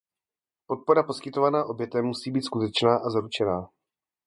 [0.67, 3.69] Podpora poskytovaná obětem musí být skutečná a zaručená.